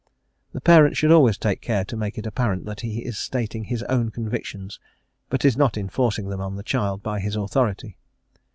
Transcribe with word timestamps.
The 0.53 0.61
parent 0.61 0.97
should 0.97 1.11
always 1.11 1.37
take 1.37 1.61
care 1.61 1.85
to 1.85 1.95
make 1.95 2.17
it 2.17 2.25
apparent 2.25 2.65
that 2.65 2.81
he 2.81 3.05
is 3.05 3.19
stating 3.19 3.65
his 3.65 3.83
own 3.83 4.09
convictions, 4.09 4.79
but 5.29 5.45
is 5.45 5.55
not 5.55 5.77
enforcing 5.77 6.29
them 6.29 6.41
on 6.41 6.55
the 6.55 6.63
child 6.63 7.03
by 7.03 7.19
his 7.19 7.35
authority. 7.35 7.97